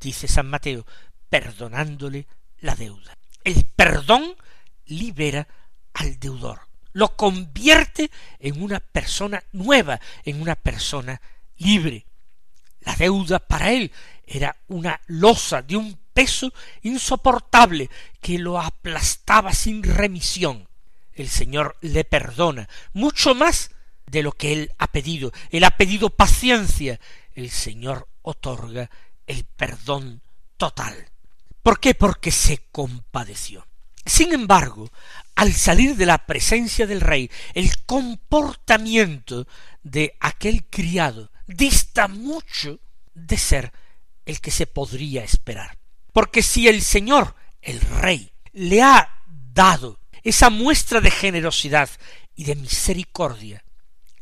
Dice 0.00 0.26
San 0.26 0.50
Mateo, 0.50 0.84
perdonándole 1.28 2.26
la 2.58 2.74
deuda. 2.74 3.16
El 3.44 3.64
perdón 3.64 4.34
libera 4.86 5.46
al 5.94 6.18
deudor, 6.18 6.62
lo 6.92 7.16
convierte 7.16 8.10
en 8.40 8.62
una 8.62 8.80
persona 8.80 9.44
nueva, 9.52 10.00
en 10.24 10.42
una 10.42 10.56
persona 10.56 11.20
libre. 11.56 12.06
La 12.80 12.94
deuda 12.96 13.38
para 13.38 13.72
él 13.72 13.92
era 14.26 14.56
una 14.68 15.00
losa 15.06 15.62
de 15.62 15.76
un 15.76 15.98
peso 16.12 16.52
insoportable 16.82 17.90
que 18.20 18.38
lo 18.38 18.60
aplastaba 18.60 19.52
sin 19.52 19.82
remisión. 19.82 20.68
El 21.12 21.28
Señor 21.28 21.76
le 21.80 22.04
perdona 22.04 22.68
mucho 22.92 23.34
más 23.34 23.70
de 24.06 24.22
lo 24.22 24.32
que 24.32 24.52
él 24.52 24.72
ha 24.78 24.88
pedido. 24.88 25.32
Él 25.50 25.64
ha 25.64 25.70
pedido 25.72 26.10
paciencia. 26.10 27.00
El 27.34 27.50
Señor 27.50 28.08
otorga 28.22 28.90
el 29.26 29.44
perdón 29.44 30.22
total. 30.56 31.10
¿Por 31.62 31.78
qué? 31.78 31.94
Porque 31.94 32.30
se 32.30 32.58
compadeció. 32.72 33.66
Sin 34.04 34.32
embargo, 34.32 34.90
al 35.34 35.52
salir 35.52 35.96
de 35.96 36.06
la 36.06 36.26
presencia 36.26 36.86
del 36.86 37.00
rey, 37.00 37.30
el 37.54 37.84
comportamiento 37.84 39.46
de 39.82 40.16
aquel 40.20 40.64
criado 40.66 41.30
dista 41.56 42.08
mucho 42.08 42.80
de 43.14 43.36
ser 43.36 43.72
el 44.24 44.40
que 44.40 44.50
se 44.50 44.66
podría 44.66 45.24
esperar. 45.24 45.76
Porque 46.12 46.42
si 46.42 46.68
el 46.68 46.82
Señor, 46.82 47.34
el 47.60 47.80
Rey, 47.80 48.32
le 48.52 48.82
ha 48.82 49.22
dado 49.26 49.98
esa 50.22 50.50
muestra 50.50 51.00
de 51.00 51.10
generosidad 51.10 51.88
y 52.34 52.44
de 52.44 52.54
misericordia, 52.54 53.64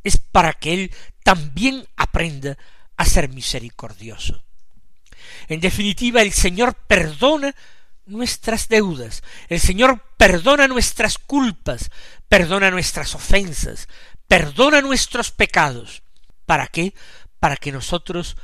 es 0.05 0.17
para 0.17 0.53
que 0.53 0.75
él 0.75 0.95
también 1.23 1.87
aprenda 1.97 2.57
a 2.97 3.05
ser 3.05 3.29
misericordioso. 3.29 4.43
En 5.49 5.61
definitiva, 5.61 6.23
el 6.23 6.33
Señor 6.33 6.75
perdona 6.75 7.55
nuestras 8.07 8.69
deudas, 8.69 9.23
el 9.49 9.61
Señor 9.61 10.03
perdona 10.17 10.67
nuestras 10.67 11.19
culpas, 11.19 11.91
perdona 12.29 12.71
nuestras 12.71 13.15
ofensas, 13.15 13.89
perdona 14.27 14.81
nuestros 14.81 15.31
pecados. 15.31 16.03
¿Para 16.47 16.67
qué? 16.67 16.95
Para 17.41 17.57
que 17.57 17.73
nosotros 17.73 18.37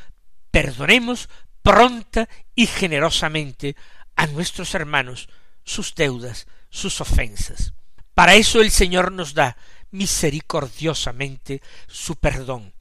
perdonemos 0.50 1.28
pronta 1.62 2.28
y 2.54 2.66
generosamente 2.66 3.76
a 4.16 4.26
nuestros 4.26 4.74
hermanos 4.74 5.28
sus 5.64 5.94
deudas, 5.94 6.46
sus 6.70 7.00
ofensas. 7.00 7.72
Para 8.14 8.34
eso 8.34 8.60
el 8.60 8.70
Señor 8.70 9.10
nos 9.12 9.34
da 9.34 9.56
misericordiosamente 9.90 11.62
su 11.86 12.16
perdón, 12.16 12.74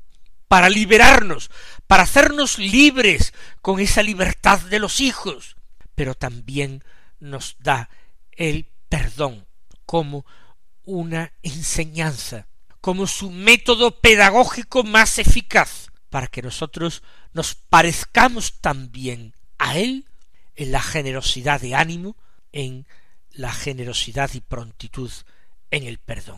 para 0.48 0.70
liberarnos, 0.70 1.50
para 1.88 2.04
hacernos 2.04 2.60
libres 2.60 3.34
con 3.62 3.80
esa 3.80 4.04
libertad 4.04 4.60
de 4.60 4.80
los 4.80 5.00
hijos, 5.00 5.56
pero 5.96 6.16
también 6.16 6.84
nos 7.20 7.56
da 7.60 7.90
el 8.32 8.70
perdón 8.90 9.48
como 9.86 10.26
una 10.84 11.34
enseñanza, 11.42 12.48
como 12.82 13.08
su 13.08 13.32
método 13.32 14.02
pedagógico 14.02 14.84
más 14.84 15.18
eficaz, 15.20 15.83
para 16.14 16.28
que 16.28 16.44
nosotros 16.44 17.02
nos 17.34 17.56
parezcamos 17.56 18.60
también 18.62 19.34
a 19.58 19.80
Él 19.80 20.06
en 20.56 20.72
la 20.72 20.80
generosidad 20.80 21.60
de 21.60 21.74
ánimo, 21.74 22.16
en 22.52 22.86
la 23.32 23.52
generosidad 23.52 24.30
y 24.36 24.42
prontitud 24.42 25.10
en 25.72 25.86
el 25.86 25.98
perdón. 25.98 26.38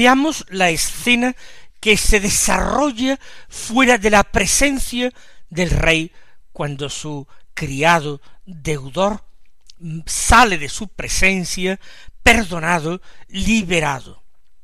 Veamos 0.00 0.46
la 0.48 0.70
escena 0.70 1.36
que 1.78 1.98
se 1.98 2.20
desarrolla 2.20 3.20
fuera 3.50 3.98
de 3.98 4.08
la 4.08 4.24
presencia 4.24 5.12
del 5.50 5.68
rey 5.68 6.10
cuando 6.54 6.88
su 6.88 7.28
criado 7.52 8.22
deudor 8.46 9.22
sale 10.06 10.56
de 10.56 10.70
su 10.70 10.88
presencia 10.88 11.78
perdonado, 12.22 13.02
liberado. 13.28 14.22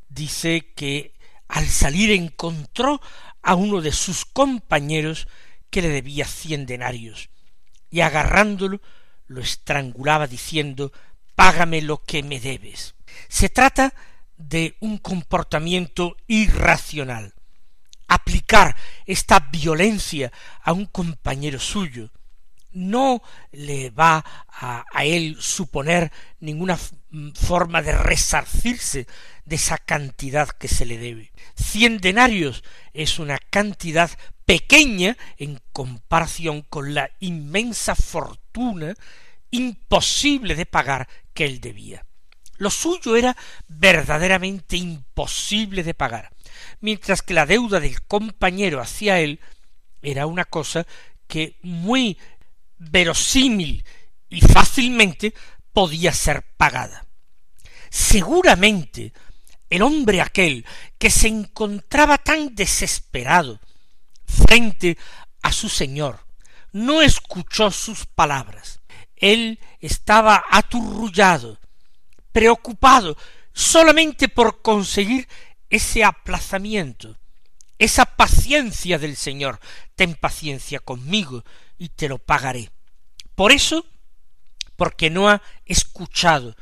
Dice 0.09 0.73
que 0.75 1.13
al 1.49 1.67
salir 1.67 2.13
encontró 2.13 3.03
a 3.43 3.57
uno 3.57 3.83
de 3.83 3.93
sus 3.93 4.25
compañeros 4.25 5.29
que 5.69 5.83
le 5.83 5.89
debía 5.89 6.25
cien 6.25 6.65
denarios, 6.65 7.29
y 7.91 8.01
agarrándolo 8.01 8.81
lo 9.27 9.43
estrangulaba 9.43 10.29
diciendo 10.29 10.93
Págame 11.35 11.83
lo 11.83 12.03
que 12.03 12.23
me 12.23 12.41
debes. 12.41 12.95
Se 13.29 13.51
trata 13.51 13.93
de 14.37 14.77
un 14.81 14.99
comportamiento 14.99 16.17
irracional. 16.27 17.35
Aplicar 18.09 18.77
esta 19.05 19.41
violencia 19.51 20.33
a 20.63 20.73
un 20.73 20.87
compañero 20.87 21.59
suyo 21.59 22.11
no 22.77 23.23
le 23.53 23.91
va 23.91 24.25
a, 24.49 24.85
él 25.05 25.37
suponer 25.41 26.13
ninguna 26.41 26.79
forma 27.35 27.83
de 27.83 27.93
resarcirse 27.93 29.07
de 29.45 29.57
esa 29.57 29.79
cantidad 29.79 30.49
que 30.51 30.69
se 30.69 30.85
le 30.85 30.99
debe. 30.99 31.33
Cien 31.55 31.99
denarios 31.99 32.63
es 32.93 33.19
una 33.19 33.39
cantidad 33.39 34.11
pequeña 34.45 35.17
en 35.39 35.61
comparación 35.73 36.63
con 36.63 36.95
la 36.95 37.11
inmensa 37.19 37.95
fortuna 37.95 38.95
imposible 39.51 40.55
de 40.55 40.67
pagar 40.67 41.09
que 41.33 41.47
él 41.47 41.61
debía. 41.61 42.06
Lo 42.59 42.71
suyo 42.71 43.17
era 43.17 43.37
verdaderamente 43.69 44.77
imposible 44.77 45.83
de 45.83 45.95
pagar, 45.95 46.31
mientras 46.81 47.23
que 47.23 47.35
la 47.35 47.47
deuda 47.47 47.81
del 47.81 48.03
compañero 48.03 48.81
hacia 48.81 49.21
él 49.21 49.41
era 50.03 50.27
una 50.27 50.45
cosa 50.45 50.87
que 51.27 51.59
muy 51.63 52.19
verosímil 52.79 53.85
y 54.29 54.41
fácilmente 54.41 55.35
podía 55.73 56.13
ser 56.13 56.43
pagada. 56.57 57.07
Seguramente 57.91 59.13
el 59.69 59.83
hombre 59.83 60.21
aquel 60.21 60.65
que 60.99 61.11
se 61.11 61.29
encontraba 61.29 62.19
tan 62.19 62.55
desesperado 62.55 63.61
frente 64.25 64.97
a 65.43 65.53
su 65.53 65.69
señor 65.69 66.27
no 66.73 67.03
escuchó 67.03 67.71
sus 67.71 68.07
palabras. 68.07 68.81
Él 69.17 69.59
estaba 69.81 70.45
aturrullado, 70.51 71.59
preocupado 72.37 73.17
solamente 73.55 74.29
por 74.29 74.61
conseguir 74.61 75.27
ese 75.71 76.05
aplazamiento, 76.05 77.17
esa 77.79 78.05
paciencia 78.05 78.99
del 78.99 79.17
Señor. 79.17 79.59
Ten 79.95 80.15
paciencia 80.15 80.81
conmigo 80.81 81.47
y 81.79 81.89
te 81.89 82.11
lo 82.11 82.19
pagaré. 82.19 82.69
Por 83.35 83.53
eso, 83.53 83.87
porque 84.77 85.09
no 85.09 85.31
ha 85.31 85.41
escuchado 85.65 86.55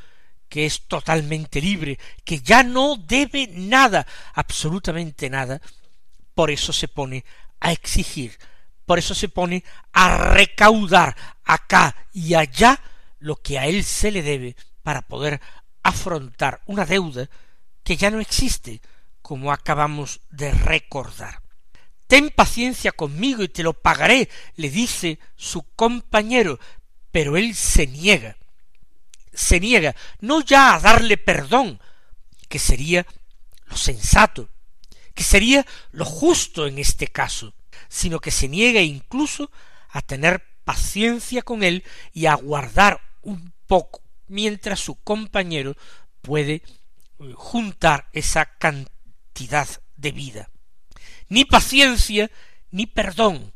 que 0.48 0.64
es 0.64 0.82
totalmente 0.82 1.60
libre, 1.60 1.98
que 2.24 2.38
ya 2.38 2.62
no 2.62 2.94
debe 2.94 3.48
nada, 3.48 4.06
absolutamente 4.32 5.28
nada, 5.28 5.60
por 6.36 6.52
eso 6.52 6.72
se 6.72 6.86
pone 6.86 7.24
a 7.58 7.72
exigir 7.72 8.38
por 8.86 8.98
eso 8.98 9.14
se 9.14 9.28
pone 9.28 9.64
a 9.92 10.34
recaudar 10.34 11.16
acá 11.44 11.96
y 12.12 12.34
allá 12.34 12.78
lo 13.18 13.36
que 13.36 13.58
a 13.58 13.66
él 13.66 13.82
se 13.82 14.10
le 14.10 14.22
debe 14.22 14.56
para 14.82 15.02
poder 15.02 15.40
afrontar 15.84 16.62
una 16.66 16.84
deuda 16.84 17.30
que 17.84 17.96
ya 17.96 18.10
no 18.10 18.18
existe, 18.18 18.80
como 19.22 19.52
acabamos 19.52 20.20
de 20.30 20.50
recordar. 20.50 21.42
Ten 22.08 22.30
paciencia 22.30 22.92
conmigo 22.92 23.42
y 23.42 23.48
te 23.48 23.62
lo 23.62 23.74
pagaré, 23.74 24.28
le 24.56 24.70
dice 24.70 25.18
su 25.36 25.62
compañero, 25.74 26.58
pero 27.12 27.36
él 27.36 27.54
se 27.54 27.86
niega. 27.86 28.36
Se 29.32 29.60
niega 29.60 29.94
no 30.20 30.40
ya 30.40 30.74
a 30.74 30.80
darle 30.80 31.16
perdón, 31.16 31.80
que 32.48 32.58
sería 32.58 33.06
lo 33.66 33.76
sensato, 33.76 34.48
que 35.14 35.22
sería 35.22 35.66
lo 35.92 36.04
justo 36.04 36.66
en 36.66 36.78
este 36.78 37.08
caso, 37.08 37.54
sino 37.88 38.20
que 38.20 38.30
se 38.30 38.48
niega 38.48 38.80
incluso 38.80 39.50
a 39.90 40.02
tener 40.02 40.44
paciencia 40.64 41.42
con 41.42 41.62
él 41.62 41.84
y 42.12 42.26
a 42.26 42.34
guardar 42.34 43.00
un 43.22 43.52
poco 43.66 44.03
mientras 44.28 44.80
su 44.80 44.96
compañero 44.96 45.76
puede 46.22 46.54
eh, 46.54 46.62
juntar 47.34 48.08
esa 48.12 48.46
cantidad 48.46 49.68
de 49.96 50.12
vida. 50.12 50.50
Ni 51.28 51.44
paciencia 51.44 52.30
ni 52.70 52.86
perdón, 52.86 53.52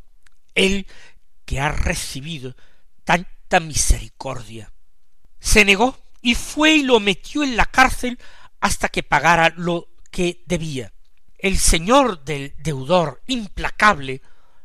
él 0.54 0.86
que 1.44 1.60
ha 1.60 1.72
recibido 1.72 2.54
tanta 3.04 3.60
misericordia. 3.60 4.72
Se 5.40 5.64
negó 5.64 5.98
y 6.20 6.34
fue 6.34 6.76
y 6.76 6.82
lo 6.82 7.00
metió 7.00 7.42
en 7.42 7.56
la 7.56 7.66
cárcel 7.66 8.18
hasta 8.60 8.88
que 8.88 9.02
pagara 9.02 9.52
lo 9.56 9.88
que 10.10 10.42
debía. 10.46 10.92
El 11.38 11.58
señor 11.58 12.24
del 12.24 12.54
deudor 12.58 13.22
implacable 13.26 14.22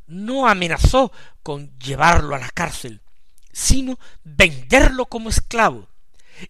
no 0.07 0.47
amenazó 0.47 1.11
con 1.41 1.77
llevarlo 1.79 2.35
a 2.35 2.39
la 2.39 2.49
cárcel, 2.49 3.01
sino 3.51 3.99
venderlo 4.23 5.05
como 5.05 5.29
esclavo. 5.29 5.87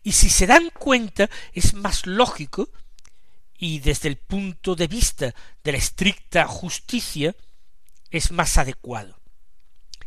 Y 0.02 0.14
si 0.14 0.30
se 0.30 0.48
dan 0.48 0.70
cuenta, 0.70 1.30
es 1.54 1.74
más 1.74 2.06
lógico, 2.06 2.70
y 3.58 3.80
desde 3.80 4.10
el 4.10 4.18
punto 4.18 4.76
de 4.76 4.88
vista 4.88 5.34
de 5.64 5.72
la 5.72 5.78
estricta 5.78 6.48
justicia, 6.48 7.36
es 8.10 8.32
más 8.32 8.58
adecuado. 8.58 9.20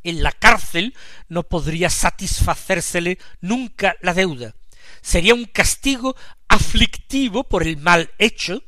En 0.03 0.23
la 0.23 0.33
cárcel 0.33 0.95
no 1.29 1.43
podría 1.43 1.91
satisfacérsele 1.91 3.19
nunca 3.41 3.97
la 4.03 4.15
deuda. 4.15 4.55
Sería 5.03 5.35
un 5.35 5.47
castigo 5.47 6.17
aflictivo 6.49 7.45
por 7.45 7.67
el 7.67 7.77
mal 7.77 8.13
hecho, 8.19 8.63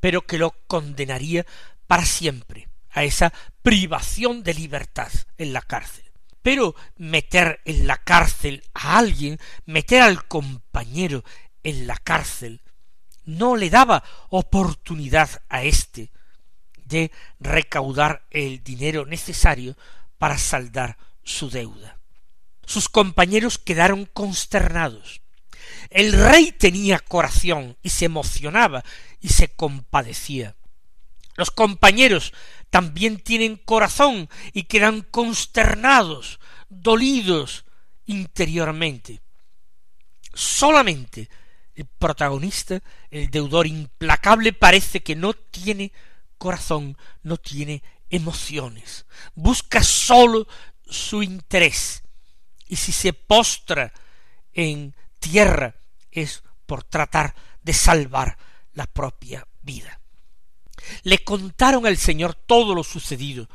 pero 0.00 0.26
que 0.26 0.38
lo 0.38 0.52
condenaría 0.66 1.46
para 1.86 2.04
siempre 2.04 2.68
a 2.90 3.04
esa 3.04 3.32
privación 3.62 4.42
de 4.42 4.54
libertad 4.54 5.12
en 5.38 5.52
la 5.52 5.60
cárcel. 5.60 6.05
Pero 6.46 6.76
meter 6.96 7.60
en 7.64 7.88
la 7.88 7.96
cárcel 7.96 8.62
a 8.72 8.98
alguien, 8.98 9.40
meter 9.64 10.00
al 10.00 10.28
compañero 10.28 11.24
en 11.64 11.88
la 11.88 11.96
cárcel, 11.96 12.62
no 13.24 13.56
le 13.56 13.68
daba 13.68 14.04
oportunidad 14.28 15.42
a 15.48 15.64
éste 15.64 16.12
de 16.84 17.10
recaudar 17.40 18.28
el 18.30 18.62
dinero 18.62 19.06
necesario 19.06 19.76
para 20.18 20.38
saldar 20.38 20.98
su 21.24 21.50
deuda. 21.50 21.98
Sus 22.64 22.88
compañeros 22.88 23.58
quedaron 23.58 24.06
consternados. 24.06 25.22
El 25.90 26.12
rey 26.12 26.52
tenía 26.52 27.00
corazón 27.00 27.76
y 27.82 27.88
se 27.88 28.04
emocionaba 28.04 28.84
y 29.20 29.30
se 29.30 29.48
compadecía. 29.48 30.54
Los 31.36 31.50
compañeros 31.50 32.32
también 32.70 33.18
tienen 33.20 33.56
corazón 33.56 34.28
y 34.52 34.64
quedan 34.64 35.02
consternados, 35.02 36.40
dolidos 36.68 37.64
interiormente. 38.06 39.20
Solamente 40.34 41.28
el 41.74 41.86
protagonista, 41.86 42.82
el 43.10 43.30
deudor 43.30 43.66
implacable, 43.66 44.52
parece 44.52 45.02
que 45.02 45.14
no 45.14 45.34
tiene 45.34 45.92
corazón, 46.38 46.96
no 47.22 47.36
tiene 47.36 47.82
emociones, 48.08 49.06
busca 49.34 49.82
sólo 49.82 50.46
su 50.88 51.22
interés, 51.22 52.02
y 52.66 52.76
si 52.76 52.92
se 52.92 53.12
postra 53.12 53.92
en 54.52 54.94
tierra 55.18 55.76
es 56.10 56.42
por 56.66 56.82
tratar 56.84 57.34
de 57.62 57.72
salvar 57.72 58.36
la 58.72 58.86
propia 58.86 59.46
vida. 59.62 60.00
Le 61.02 61.18
contaron 61.18 61.86
al 61.86 61.96
Señor 61.96 62.34
todo 62.34 62.74
lo 62.74 62.84
sucedido 62.84 63.48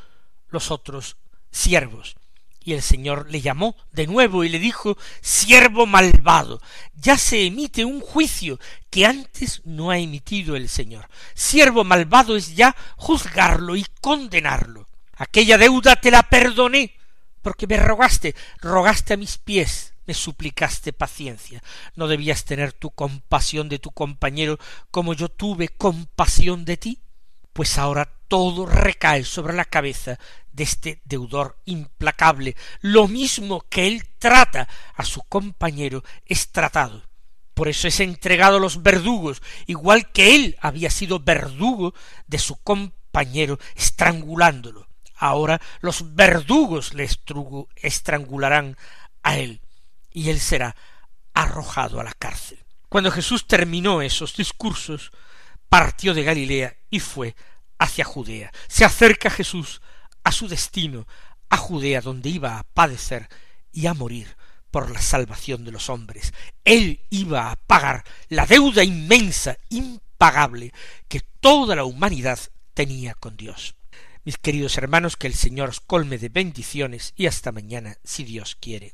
los 0.51 0.69
otros 0.69 1.17
siervos, 1.49 2.15
y 2.63 2.73
el 2.73 2.83
Señor 2.83 3.31
le 3.31 3.41
llamó 3.41 3.75
de 3.91 4.05
nuevo 4.05 4.43
y 4.43 4.49
le 4.49 4.59
dijo 4.59 4.97
Siervo 5.21 5.87
malvado, 5.87 6.61
ya 6.93 7.17
se 7.17 7.47
emite 7.47 7.85
un 7.85 8.01
juicio 8.01 8.59
que 8.91 9.05
antes 9.05 9.61
no 9.65 9.89
ha 9.89 9.97
emitido 9.97 10.55
el 10.55 10.69
Señor. 10.69 11.07
Siervo 11.33 11.83
malvado 11.83 12.35
es 12.35 12.55
ya 12.55 12.75
juzgarlo 12.97 13.75
y 13.75 13.85
condenarlo. 13.99 14.87
Aquella 15.15 15.57
deuda 15.57 15.95
te 15.95 16.11
la 16.11 16.23
perdoné, 16.23 16.95
porque 17.41 17.65
me 17.65 17.77
rogaste, 17.77 18.35
rogaste 18.59 19.13
a 19.13 19.17
mis 19.17 19.37
pies, 19.37 19.93
me 20.05 20.13
suplicaste 20.13 20.93
paciencia. 20.93 21.63
¿No 21.95 22.07
debías 22.07 22.45
tener 22.45 22.73
tu 22.73 22.91
compasión 22.91 23.69
de 23.69 23.79
tu 23.79 23.91
compañero 23.91 24.59
como 24.91 25.13
yo 25.13 25.29
tuve 25.29 25.69
compasión 25.69 26.65
de 26.65 26.77
ti? 26.77 26.99
Pues 27.53 27.77
ahora 27.77 28.09
todo 28.27 28.65
recae 28.65 29.23
sobre 29.23 29.53
la 29.53 29.65
cabeza 29.65 30.17
de 30.51 30.63
este 30.63 31.01
deudor 31.05 31.57
implacable. 31.65 32.55
Lo 32.81 33.07
mismo 33.07 33.65
que 33.69 33.87
él 33.87 34.07
trata 34.19 34.67
a 34.95 35.03
su 35.03 35.21
compañero 35.23 36.03
es 36.25 36.51
tratado. 36.51 37.03
Por 37.53 37.67
eso 37.67 37.87
es 37.87 37.99
entregado 37.99 38.57
a 38.57 38.59
los 38.59 38.81
verdugos, 38.81 39.41
igual 39.67 40.11
que 40.11 40.35
él 40.35 40.57
había 40.61 40.89
sido 40.89 41.19
verdugo 41.19 41.93
de 42.27 42.39
su 42.39 42.55
compañero, 42.61 43.59
estrangulándolo. 43.75 44.87
Ahora 45.15 45.61
los 45.81 46.15
verdugos 46.15 46.93
le 46.93 47.07
estrangularán 47.75 48.77
a 49.21 49.37
él, 49.37 49.61
y 50.11 50.29
él 50.29 50.39
será 50.39 50.75
arrojado 51.33 51.99
a 51.99 52.03
la 52.03 52.13
cárcel. 52.13 52.59
Cuando 52.89 53.11
Jesús 53.11 53.45
terminó 53.45 54.01
esos 54.01 54.35
discursos, 54.35 55.11
partió 55.71 56.13
de 56.13 56.23
Galilea 56.23 56.75
y 56.89 56.99
fue 56.99 57.33
hacia 57.79 58.03
Judea. 58.03 58.51
Se 58.67 58.83
acerca 58.83 59.29
Jesús 59.29 59.81
a 60.21 60.33
su 60.33 60.49
destino, 60.49 61.07
a 61.49 61.55
Judea, 61.55 62.01
donde 62.01 62.27
iba 62.27 62.59
a 62.59 62.63
padecer 62.63 63.29
y 63.71 63.85
a 63.85 63.93
morir 63.93 64.35
por 64.69 64.91
la 64.91 65.01
salvación 65.01 65.63
de 65.63 65.71
los 65.71 65.89
hombres. 65.89 66.33
Él 66.65 66.99
iba 67.09 67.51
a 67.51 67.55
pagar 67.55 68.03
la 68.27 68.45
deuda 68.45 68.83
inmensa, 68.83 69.57
impagable, 69.69 70.73
que 71.07 71.21
toda 71.39 71.73
la 71.77 71.85
humanidad 71.85 72.37
tenía 72.73 73.13
con 73.13 73.37
Dios. 73.37 73.75
Mis 74.25 74.37
queridos 74.37 74.77
hermanos, 74.77 75.15
que 75.15 75.27
el 75.27 75.35
Señor 75.35 75.69
os 75.69 75.79
colme 75.79 76.17
de 76.17 76.27
bendiciones 76.27 77.13
y 77.15 77.27
hasta 77.27 77.53
mañana, 77.53 77.95
si 78.03 78.25
Dios 78.25 78.57
quiere. 78.59 78.93